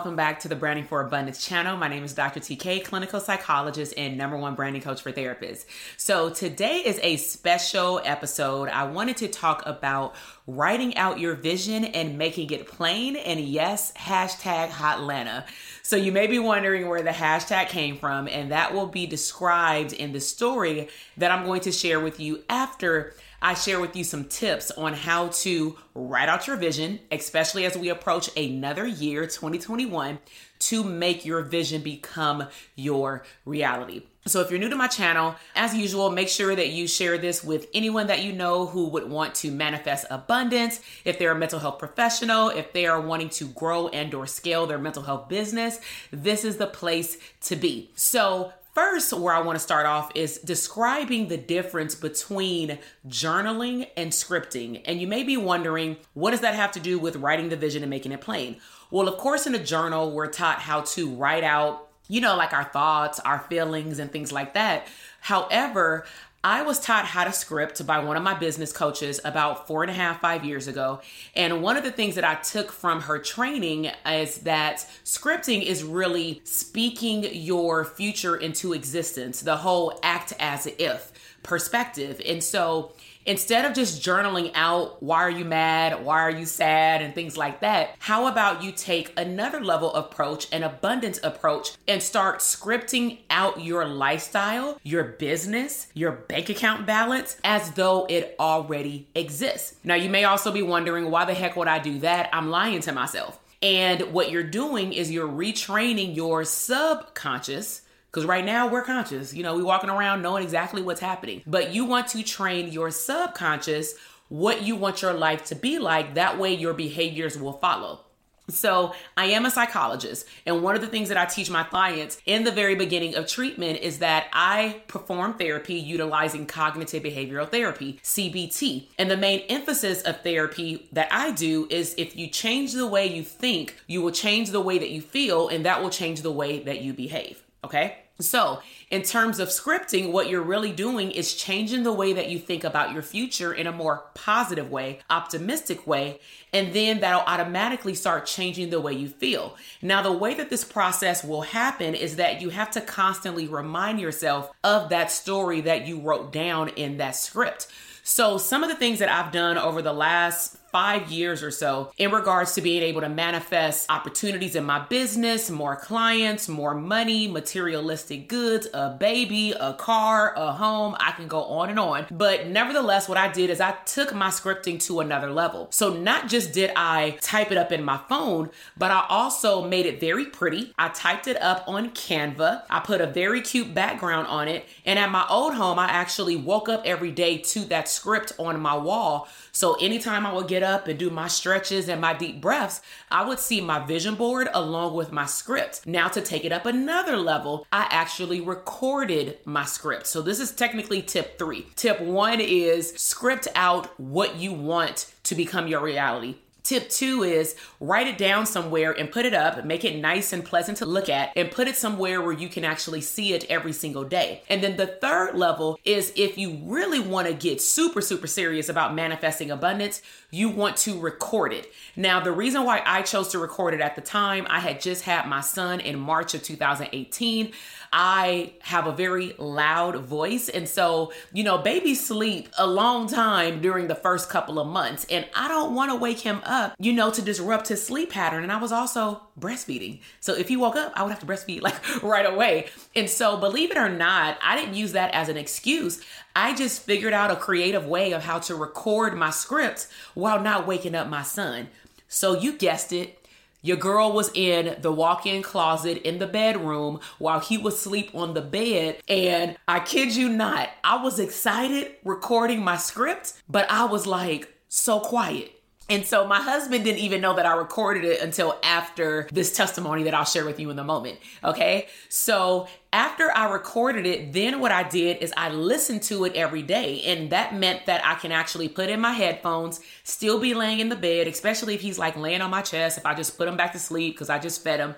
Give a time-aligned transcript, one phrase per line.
[0.00, 1.76] welcome back to the Branding for Abundance channel.
[1.76, 2.40] My name is Dr.
[2.40, 5.66] TK, clinical psychologist and number one branding coach for therapists.
[5.98, 8.70] So, today is a special episode.
[8.70, 10.14] I wanted to talk about
[10.46, 13.14] writing out your vision and making it plain.
[13.14, 15.44] And yes, hashtag Hotlanta.
[15.82, 19.92] So, you may be wondering where the hashtag came from, and that will be described
[19.92, 24.04] in the story that I'm going to share with you after I share with you
[24.04, 29.22] some tips on how to write out your vision, especially as we approach another year,
[29.26, 30.18] 2021,
[30.58, 34.02] to make your vision become your reality.
[34.26, 37.42] So, if you're new to my channel, as usual, make sure that you share this
[37.42, 40.80] with anyone that you know who would want to manifest abundance.
[41.06, 44.78] If they're a mental health professional, if they are wanting to grow and/or scale their
[44.78, 45.80] mental health business,
[46.10, 47.90] this is the place to be.
[47.94, 54.12] So, First, where I want to start off is describing the difference between journaling and
[54.12, 54.82] scripting.
[54.84, 57.82] And you may be wondering, what does that have to do with writing the vision
[57.82, 58.58] and making it plain?
[58.92, 62.52] Well, of course, in a journal, we're taught how to write out, you know, like
[62.52, 64.86] our thoughts, our feelings, and things like that.
[65.20, 66.06] However,
[66.42, 69.90] I was taught how to script by one of my business coaches about four and
[69.90, 71.02] a half, five years ago.
[71.36, 75.84] And one of the things that I took from her training is that scripting is
[75.84, 81.12] really speaking your future into existence, the whole act as if
[81.42, 82.22] perspective.
[82.26, 82.92] And so
[83.26, 87.36] instead of just journaling out why are you mad, why are you sad, and things
[87.36, 93.18] like that, how about you take another level approach, an abundance approach, and start scripting
[93.30, 99.76] out your lifestyle, your business, your bank account balance as though it already exists.
[99.84, 102.30] Now, you may also be wondering why the heck would I do that?
[102.32, 103.38] I'm lying to myself.
[103.62, 109.32] And what you're doing is you're retraining your subconscious because right now we're conscious.
[109.32, 111.42] You know, we're walking around knowing exactly what's happening.
[111.46, 113.94] But you want to train your subconscious
[114.30, 116.14] what you want your life to be like.
[116.14, 118.00] That way your behaviors will follow.
[118.48, 122.20] So, I am a psychologist, and one of the things that I teach my clients
[122.26, 128.00] in the very beginning of treatment is that I perform therapy utilizing cognitive behavioral therapy,
[128.02, 128.88] CBT.
[128.98, 133.06] And the main emphasis of therapy that I do is if you change the way
[133.06, 136.32] you think, you will change the way that you feel, and that will change the
[136.32, 137.44] way that you behave.
[137.64, 137.98] Okay.
[138.18, 138.60] So,
[138.90, 142.64] in terms of scripting, what you're really doing is changing the way that you think
[142.64, 146.20] about your future in a more positive way, optimistic way,
[146.52, 149.56] and then that'll automatically start changing the way you feel.
[149.80, 154.00] Now, the way that this process will happen is that you have to constantly remind
[154.00, 157.68] yourself of that story that you wrote down in that script.
[158.02, 161.92] So, some of the things that I've done over the last five years or so
[161.98, 167.28] in regards to being able to manifest opportunities in my business, more clients, more money,
[167.28, 170.96] materialistic goods, a baby, a car, a home.
[171.00, 172.06] I can go on and on.
[172.10, 175.68] But nevertheless, what I did is I took my scripting to another level.
[175.70, 179.86] So not just did I type it up in my phone, but I also made
[179.86, 180.72] it very pretty.
[180.78, 182.62] I typed it up on Canva.
[182.70, 184.66] I put a very cute background on it.
[184.84, 188.60] And at my old home, I actually woke up every day to that script on
[188.60, 189.28] my wall.
[189.52, 192.82] So anytime I would get get up and do my stretches and my deep breaths,
[193.10, 195.86] I would see my vision board along with my script.
[195.86, 200.06] Now, to take it up another level, I actually recorded my script.
[200.06, 201.66] So, this is technically tip three.
[201.76, 206.36] Tip one is script out what you want to become your reality.
[206.62, 210.44] Tip two is write it down somewhere and put it up, make it nice and
[210.44, 213.72] pleasant to look at, and put it somewhere where you can actually see it every
[213.72, 214.42] single day.
[214.48, 218.68] And then the third level is if you really want to get super, super serious
[218.68, 221.72] about manifesting abundance, you want to record it.
[221.96, 225.04] Now, the reason why I chose to record it at the time, I had just
[225.04, 227.52] had my son in March of 2018.
[227.92, 230.48] I have a very loud voice.
[230.48, 235.06] And so, you know, babies sleep a long time during the first couple of months.
[235.10, 236.49] And I don't want to wake him up,
[236.80, 238.42] you know, to disrupt his sleep pattern.
[238.42, 240.00] And I was also breastfeeding.
[240.18, 242.66] So if he woke up, I would have to breastfeed like right away.
[242.96, 246.02] And so, believe it or not, I didn't use that as an excuse.
[246.34, 250.66] I just figured out a creative way of how to record my scripts while not
[250.66, 251.68] waking up my son.
[252.08, 253.16] So, you guessed it,
[253.62, 258.10] your girl was in the walk in closet in the bedroom while he was asleep
[258.14, 259.00] on the bed.
[259.06, 264.52] And I kid you not, I was excited recording my script, but I was like
[264.68, 265.59] so quiet.
[265.90, 270.04] And so my husband didn't even know that I recorded it until after this testimony
[270.04, 271.18] that I'll share with you in a moment.
[271.42, 271.88] Okay.
[272.08, 276.62] So after I recorded it, then what I did is I listened to it every
[276.62, 277.02] day.
[277.02, 280.90] And that meant that I can actually put in my headphones, still be laying in
[280.90, 283.56] the bed, especially if he's like laying on my chest, if I just put him
[283.56, 284.94] back to sleep because I just fed him.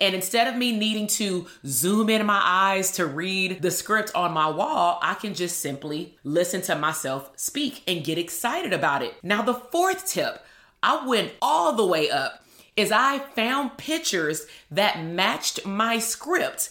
[0.00, 4.32] And instead of me needing to zoom in my eyes to read the script on
[4.32, 9.14] my wall, I can just simply listen to myself speak and get excited about it.
[9.22, 10.44] Now, the fourth tip,
[10.82, 12.44] I went all the way up,
[12.76, 16.70] is I found pictures that matched my script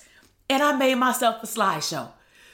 [0.50, 2.10] and I made myself a slideshow.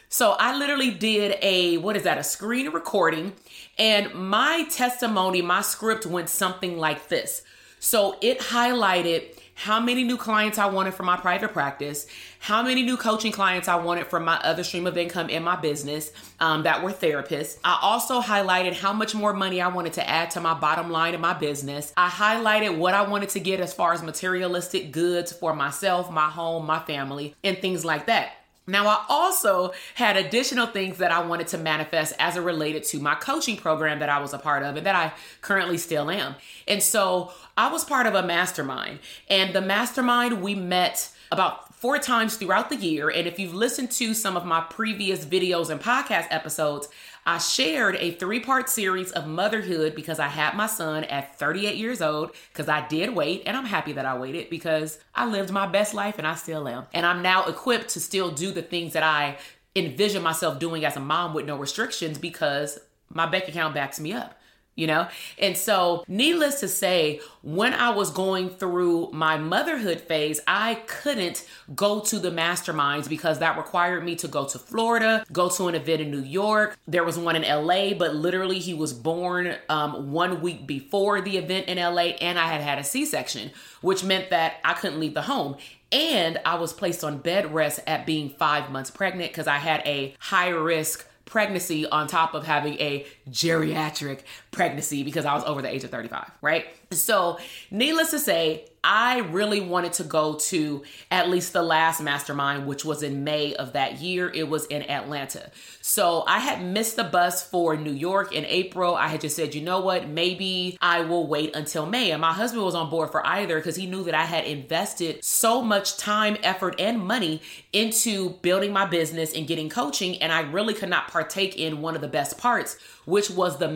[0.08, 3.34] So I literally did a, what is that, a screen recording.
[3.78, 7.44] And my testimony, my script went something like this.
[7.80, 12.08] So it highlighted how many new clients I wanted for my private practice,
[12.40, 15.58] how many new coaching clients I wanted for my other stream of income in my
[15.58, 17.60] business um, that were therapists.
[17.62, 21.14] I also highlighted how much more money I wanted to add to my bottom line
[21.14, 21.92] in my business.
[21.98, 26.30] I highlighted what I wanted to get as far as materialistic goods for myself, my
[26.30, 28.39] home, my family, and things like that.
[28.70, 33.00] Now, I also had additional things that I wanted to manifest as it related to
[33.00, 36.36] my coaching program that I was a part of and that I currently still am.
[36.68, 39.00] And so I was part of a mastermind,
[39.30, 43.10] and the mastermind we met about four times throughout the year.
[43.10, 46.90] And if you've listened to some of my previous videos and podcast episodes,
[47.26, 51.76] I shared a three part series of motherhood because I had my son at 38
[51.76, 55.52] years old because I did wait and I'm happy that I waited because I lived
[55.52, 56.86] my best life and I still am.
[56.94, 59.38] And I'm now equipped to still do the things that I
[59.76, 62.80] envision myself doing as a mom with no restrictions because
[63.10, 64.39] my bank account backs me up
[64.80, 65.08] you know?
[65.38, 71.46] And so, needless to say, when I was going through my motherhood phase, I couldn't
[71.76, 75.76] go to the masterminds because that required me to go to Florida, go to an
[75.76, 76.80] event in New York.
[76.88, 81.38] There was one in LA, but literally he was born um, one week before the
[81.38, 85.00] event in LA, and I had had a C section, which meant that I couldn't
[85.00, 85.58] leave the home.
[85.92, 89.82] And I was placed on bed rest at being five months pregnant because I had
[89.88, 95.62] a high risk pregnancy on top of having a geriatric pregnancy because I was over
[95.62, 96.66] the age of 35, right?
[96.92, 97.38] So,
[97.72, 102.86] needless to say, I really wanted to go to at least the last mastermind, which
[102.86, 104.32] was in May of that year.
[104.34, 105.52] It was in Atlanta.
[105.82, 108.96] So I had missed the bus for New York in April.
[108.96, 112.12] I had just said, you know what, maybe I will wait until May.
[112.12, 115.24] And my husband was on board for either because he knew that I had invested
[115.26, 117.42] so much time, effort, and money
[117.74, 120.22] into building my business and getting coaching.
[120.22, 123.68] And I really could not partake in one of the best parts, which was the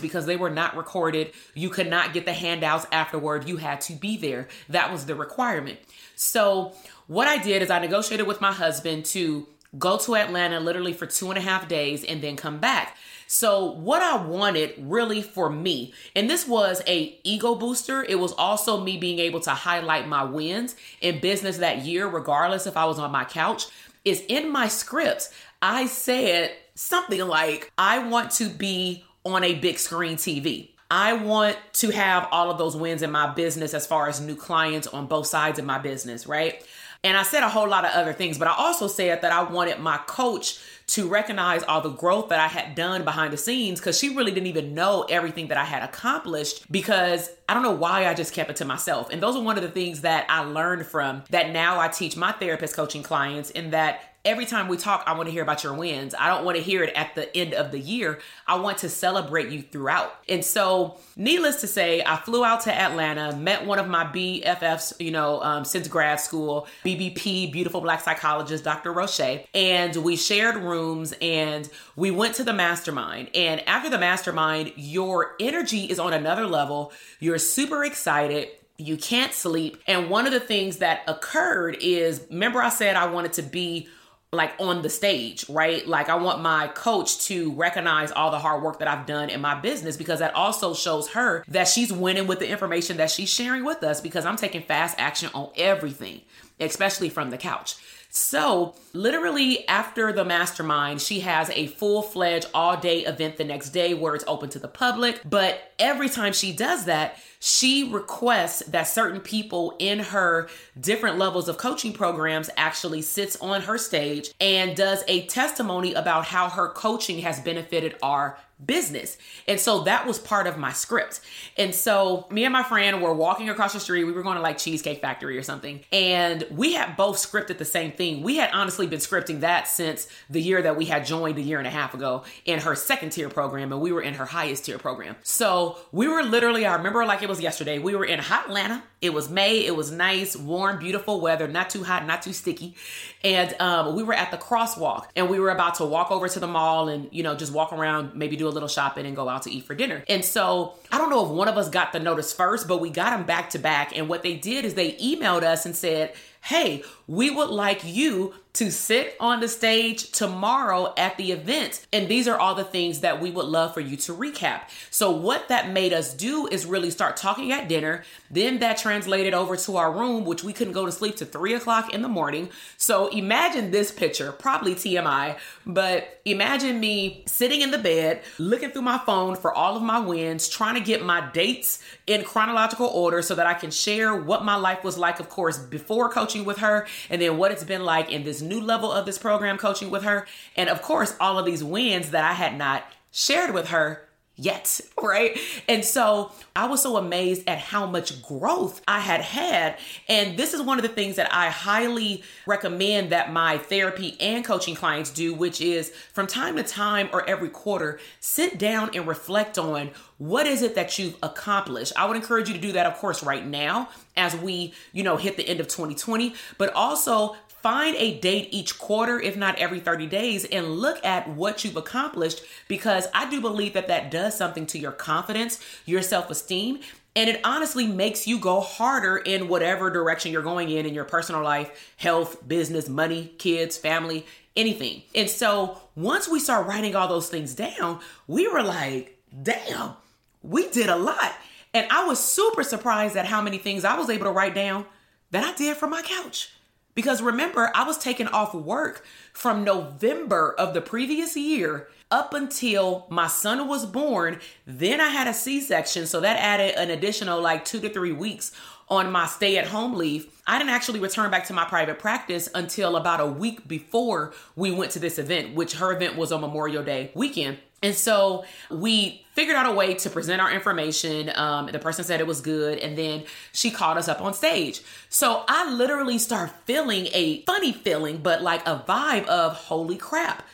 [0.00, 1.32] because they were not recorded.
[1.54, 3.48] You could not get the handouts afterward.
[3.48, 4.48] You had to be there.
[4.68, 5.78] That was the requirement.
[6.16, 6.74] So,
[7.06, 9.46] what I did is I negotiated with my husband to
[9.78, 12.96] go to Atlanta literally for two and a half days and then come back.
[13.26, 18.32] So what I wanted really for me, and this was a ego booster, it was
[18.32, 22.86] also me being able to highlight my wins in business that year, regardless if I
[22.86, 23.66] was on my couch,
[24.04, 25.28] is in my script.
[25.60, 30.70] I said something like, I want to be on a big screen TV.
[30.90, 34.36] I want to have all of those wins in my business as far as new
[34.36, 36.64] clients on both sides of my business, right?
[37.04, 39.42] And I said a whole lot of other things, but I also said that I
[39.44, 40.58] wanted my coach
[40.88, 44.32] to recognize all the growth that I had done behind the scenes because she really
[44.32, 48.32] didn't even know everything that I had accomplished because I don't know why I just
[48.32, 49.10] kept it to myself.
[49.10, 52.16] And those are one of the things that I learned from that now I teach
[52.16, 55.64] my therapist coaching clients, in that every time we talk, I want to hear about
[55.64, 56.14] your wins.
[56.18, 58.18] I don't want to hear it at the end of the year.
[58.46, 60.14] I want to celebrate you throughout.
[60.28, 65.00] And so, needless to say, I flew out to Atlanta, met one of my BFFs,
[65.00, 68.92] you know, um, since grad school, BBP, Beautiful Black Psychologist, Dr.
[68.92, 73.30] Roche, and we shared rooms and we went to the mastermind.
[73.34, 76.92] And after the mastermind, your energy is on another level.
[77.20, 78.48] You're super excited
[78.80, 79.82] you can't sleep.
[79.88, 83.88] And one of the things that occurred is remember, I said I wanted to be
[84.32, 85.86] like on the stage, right?
[85.86, 89.40] Like I want my coach to recognize all the hard work that I've done in
[89.40, 93.30] my business because that also shows her that she's winning with the information that she's
[93.30, 96.20] sharing with us because I'm taking fast action on everything,
[96.60, 97.76] especially from the couch.
[98.10, 103.70] So, literally after the mastermind, she has a full fledged all day event the next
[103.70, 105.20] day where it's open to the public.
[105.28, 111.48] But every time she does that, she requests that certain people in her different levels
[111.48, 116.68] of coaching programs actually sits on her stage and does a testimony about how her
[116.68, 119.16] coaching has benefited our business.
[119.46, 121.20] And so that was part of my script.
[121.56, 124.04] And so me and my friend were walking across the street.
[124.04, 125.80] We were going to like Cheesecake Factory or something.
[125.92, 128.22] And we had both scripted the same thing.
[128.22, 131.58] We had honestly been scripting that since the year that we had joined a year
[131.58, 133.72] and a half ago in her second tier program.
[133.72, 135.16] And we were in her highest tier program.
[135.22, 138.82] So we were literally, I remember like it was yesterday, we were in hot Atlanta.
[139.00, 139.64] It was May.
[139.64, 142.74] It was nice, warm, beautiful weather, not too hot, not too sticky.
[143.22, 146.40] And um, we were at the crosswalk and we were about to walk over to
[146.40, 149.28] the mall and, you know, just walk around, maybe do a little shopping and go
[149.28, 150.02] out to eat for dinner.
[150.08, 152.90] And so I don't know if one of us got the notice first, but we
[152.90, 153.96] got them back to back.
[153.96, 158.34] And what they did is they emailed us and said, hey, we would like you
[158.58, 161.86] to sit on the stage tomorrow at the event.
[161.92, 164.62] And these are all the things that we would love for you to recap.
[164.90, 168.02] So, what that made us do is really start talking at dinner.
[168.32, 171.54] Then that translated over to our room, which we couldn't go to sleep to three
[171.54, 172.50] o'clock in the morning.
[172.76, 178.82] So, imagine this picture, probably TMI, but imagine me sitting in the bed, looking through
[178.82, 183.22] my phone for all of my wins, trying to get my dates in chronological order
[183.22, 186.58] so that I can share what my life was like, of course, before coaching with
[186.58, 189.90] her, and then what it's been like in this new level of this program coaching
[189.90, 190.26] with her.
[190.56, 194.80] And of course, all of these wins that I had not shared with her yet,
[195.02, 195.38] right?
[195.68, 199.78] And so I was so amazed at how much growth I had had.
[200.08, 204.44] And this is one of the things that I highly recommend that my therapy and
[204.44, 209.06] coaching clients do, which is from time to time or every quarter, sit down and
[209.06, 211.92] reflect on what is it that you've accomplished.
[211.96, 215.16] I would encourage you to do that, of course, right now as we, you know,
[215.16, 219.80] hit the end of 2020, but also Find a date each quarter, if not every
[219.80, 224.36] 30 days, and look at what you've accomplished because I do believe that that does
[224.36, 226.80] something to your confidence, your self esteem,
[227.16, 231.04] and it honestly makes you go harder in whatever direction you're going in in your
[231.04, 234.24] personal life, health, business, money, kids, family,
[234.56, 235.02] anything.
[235.16, 237.98] And so once we start writing all those things down,
[238.28, 239.94] we were like, damn,
[240.42, 241.34] we did a lot.
[241.74, 244.86] And I was super surprised at how many things I was able to write down
[245.32, 246.50] that I did from my couch.
[246.98, 253.06] Because remember, I was taken off work from November of the previous year up until
[253.08, 254.40] my son was born.
[254.66, 256.06] Then I had a C section.
[256.06, 258.50] So that added an additional like two to three weeks
[258.90, 260.26] on my stay at home leave.
[260.46, 264.70] I didn't actually return back to my private practice until about a week before we
[264.70, 267.58] went to this event, which her event was on Memorial Day weekend.
[267.82, 271.30] And so we figured out a way to present our information.
[271.34, 274.80] Um, the person said it was good, and then she called us up on stage.
[275.08, 280.44] So I literally start feeling a funny feeling, but like a vibe of holy crap,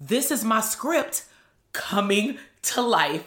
[0.00, 1.24] this is my script
[1.72, 3.26] coming to life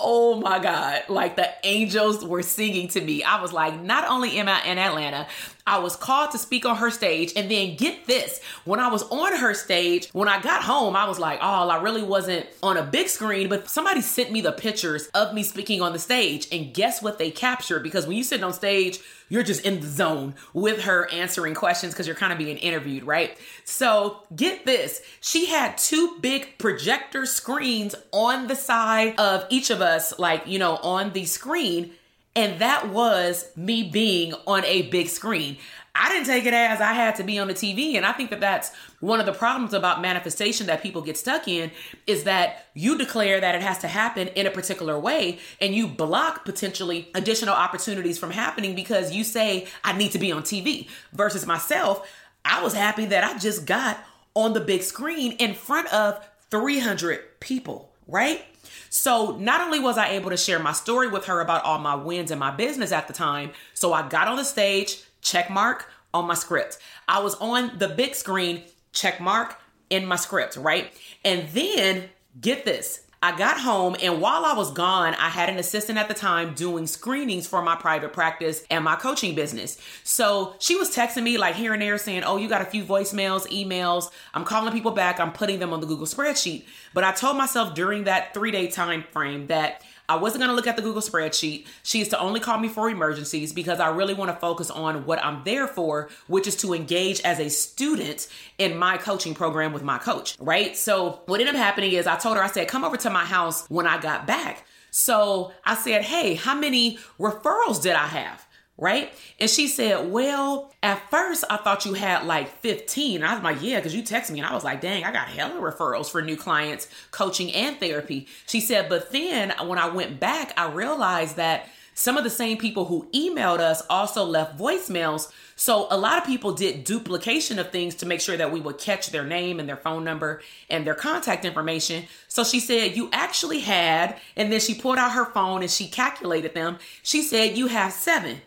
[0.00, 3.22] oh my God, like the angels were singing to me.
[3.22, 5.26] I was like, not only am I in Atlanta,
[5.66, 7.32] I was called to speak on her stage.
[7.36, 11.06] And then get this, when I was on her stage, when I got home, I
[11.06, 14.52] was like, oh, I really wasn't on a big screen, but somebody sent me the
[14.52, 16.48] pictures of me speaking on the stage.
[16.50, 17.82] And guess what they captured?
[17.82, 21.92] Because when you sit on stage, you're just in the zone with her answering questions
[21.92, 23.38] because you're kind of being interviewed, right?
[23.64, 25.02] So get this.
[25.20, 30.58] She had two big projector screens on the side of each of us, like, you
[30.58, 31.92] know, on the screen.
[32.34, 35.56] And that was me being on a big screen.
[35.98, 37.96] I didn't take it as I had to be on the TV.
[37.96, 41.48] And I think that that's one of the problems about manifestation that people get stuck
[41.48, 41.72] in
[42.06, 45.88] is that you declare that it has to happen in a particular way and you
[45.88, 50.88] block potentially additional opportunities from happening because you say, I need to be on TV.
[51.12, 52.08] Versus myself,
[52.44, 53.98] I was happy that I just got
[54.34, 58.44] on the big screen in front of 300 people, right?
[58.90, 61.94] So not only was I able to share my story with her about all my
[61.94, 65.90] wins in my business at the time, so I got on the stage, check mark
[66.14, 66.78] on my script.
[67.06, 69.56] I was on the big screen check mark
[69.90, 70.92] in my script, right?
[71.24, 72.04] And then
[72.40, 73.04] get this.
[73.20, 76.54] I got home and while I was gone, I had an assistant at the time
[76.54, 79.76] doing screenings for my private practice and my coaching business.
[80.04, 82.84] So she was texting me like here and there saying, Oh, you got a few
[82.84, 84.12] voicemails, emails.
[84.34, 85.18] I'm calling people back.
[85.18, 86.64] I'm putting them on the Google spreadsheet.
[86.94, 90.54] But I told myself during that three day time frame that I wasn't going to
[90.54, 91.66] look at the Google spreadsheet.
[91.82, 95.04] She is to only call me for emergencies because I really want to focus on
[95.04, 99.72] what I'm there for, which is to engage as a student in my coaching program
[99.72, 100.76] with my coach, right?
[100.76, 103.24] So what ended up happening is I told her, I said, come over to my
[103.24, 104.64] house when I got back.
[104.90, 108.46] So I said, hey, how many referrals did I have?
[108.78, 109.12] Right?
[109.40, 113.16] And she said, Well, at first I thought you had like 15.
[113.16, 114.38] And I was like, Yeah, because you texted me.
[114.38, 118.28] And I was like, Dang, I got hella referrals for new clients, coaching, and therapy.
[118.46, 121.68] She said, But then when I went back, I realized that
[121.98, 125.32] some of the same people who emailed us also left voicemails.
[125.56, 128.78] So a lot of people did duplication of things to make sure that we would
[128.78, 132.04] catch their name and their phone number and their contact information.
[132.28, 135.88] So she said, You actually had, and then she pulled out her phone and she
[135.88, 136.78] calculated them.
[137.02, 138.42] She said, You have seven.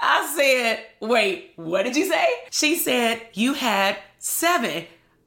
[0.00, 2.26] I said, wait, what did you say?
[2.50, 4.84] She said, you had seven.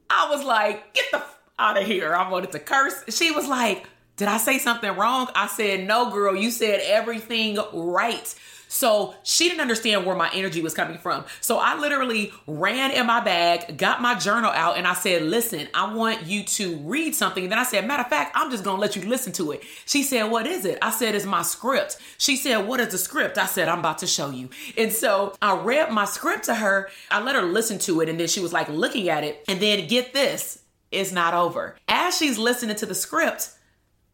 [0.09, 2.13] I was like, get the f- out of here.
[2.15, 3.03] I wanted to curse.
[3.09, 5.27] She was like, did I say something wrong?
[5.35, 8.35] I said, no, girl, you said everything right.
[8.71, 11.25] So she didn't understand where my energy was coming from.
[11.41, 15.67] So I literally ran in my bag, got my journal out, and I said, Listen,
[15.73, 17.43] I want you to read something.
[17.43, 19.61] And then I said, Matter of fact, I'm just gonna let you listen to it.
[19.85, 20.79] She said, What is it?
[20.81, 21.97] I said, It's my script.
[22.17, 23.37] She said, What is the script?
[23.37, 24.49] I said, I'm about to show you.
[24.77, 26.89] And so I read my script to her.
[27.11, 29.43] I let her listen to it, and then she was like looking at it.
[29.49, 31.75] And then get this, it's not over.
[31.89, 33.49] As she's listening to the script,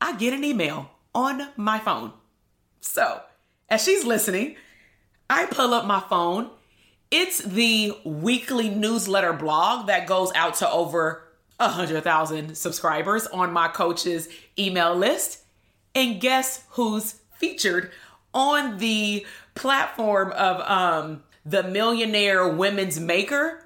[0.01, 2.13] I get an email on my phone.
[2.81, 3.21] So
[3.69, 4.55] as she's listening,
[5.29, 6.49] I pull up my phone.
[7.11, 11.23] It's the weekly newsletter blog that goes out to over
[11.57, 15.43] 100,000 subscribers on my coach's email list.
[15.95, 17.91] And guess who's featured
[18.33, 23.63] on the platform of um, the Millionaire Women's Maker?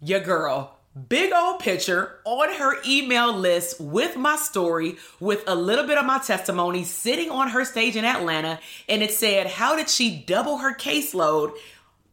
[0.00, 0.77] Your girl
[1.08, 6.06] big old picture on her email list with my story, with a little bit of
[6.06, 8.58] my testimony sitting on her stage in Atlanta.
[8.88, 11.52] And it said, How did she double her caseload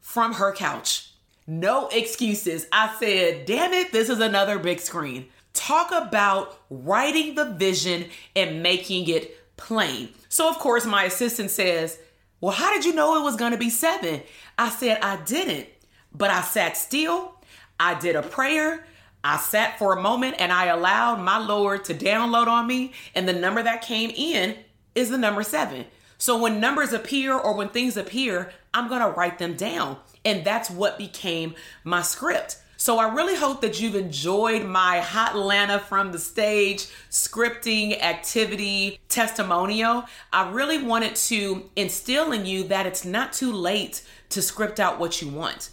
[0.01, 1.09] from her couch?
[1.47, 2.67] No excuses.
[2.71, 5.27] I said, Damn it, this is another big screen.
[5.53, 10.09] Talk about writing the vision and making it plain.
[10.27, 11.97] So, of course, my assistant says,
[12.41, 14.21] Well, how did you know it was going to be seven?
[14.57, 15.67] I said, I didn't,
[16.13, 17.34] but I sat still
[17.79, 18.85] I did a prayer.
[19.23, 22.93] I sat for a moment and I allowed my Lord to download on me.
[23.15, 24.55] And the number that came in
[24.93, 25.85] is the number seven.
[26.17, 29.97] So when numbers appear or when things appear, I'm going to write them down.
[30.23, 32.57] And that's what became my script.
[32.77, 40.05] So I really hope that you've enjoyed my Hotlanta from the stage scripting activity testimonial.
[40.31, 44.99] I really wanted to instill in you that it's not too late to script out
[44.99, 45.69] what you want.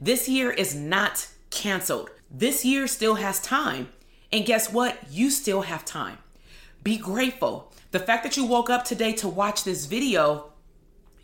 [0.00, 2.10] This year is not canceled.
[2.30, 3.88] This year still has time.
[4.32, 4.98] And guess what?
[5.10, 6.18] You still have time.
[6.84, 7.72] Be grateful.
[7.90, 10.52] The fact that you woke up today to watch this video,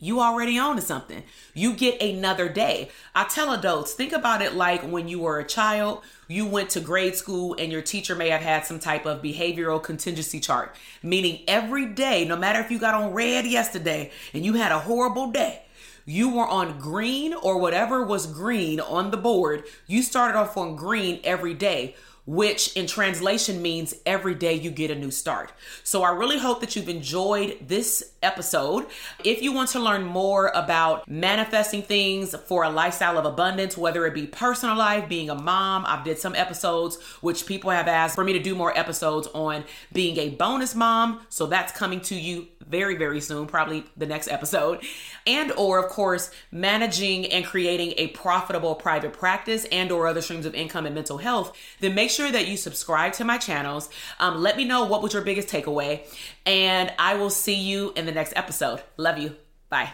[0.00, 1.22] you already own something.
[1.52, 2.90] You get another day.
[3.14, 6.80] I tell adults, think about it like when you were a child, you went to
[6.80, 11.40] grade school and your teacher may have had some type of behavioral contingency chart, meaning
[11.46, 15.30] every day, no matter if you got on red yesterday and you had a horrible
[15.30, 15.63] day,
[16.04, 20.76] you were on green or whatever was green on the board, you started off on
[20.76, 21.94] green every day
[22.26, 25.52] which in translation means every day you get a new start.
[25.82, 28.86] So I really hope that you've enjoyed this episode.
[29.22, 34.06] If you want to learn more about manifesting things for a lifestyle of abundance, whether
[34.06, 38.14] it be personal life, being a mom, I've did some episodes which people have asked
[38.14, 41.20] for me to do more episodes on being a bonus mom.
[41.28, 44.82] So that's coming to you very very soon, probably the next episode.
[45.26, 50.46] And or of course, managing and creating a profitable private practice and or other streams
[50.46, 53.90] of income and mental health, then make sure that you subscribe to my channels.
[54.20, 56.00] Um, let me know what was your biggest takeaway,
[56.46, 58.82] and I will see you in the next episode.
[58.96, 59.36] Love you.
[59.68, 59.90] Bye.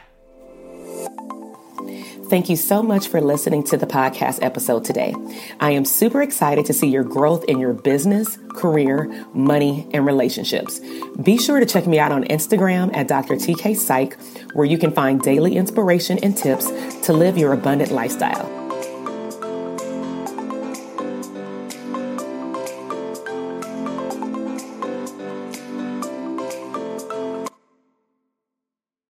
[2.29, 5.15] Thank you so much for listening to the podcast episode today.
[5.59, 10.81] I am super excited to see your growth in your business, career, money, and relationships.
[11.23, 13.35] Be sure to check me out on Instagram at Dr.
[13.35, 14.17] TK Psych,
[14.53, 16.71] where you can find daily inspiration and tips
[17.07, 18.60] to live your abundant lifestyle.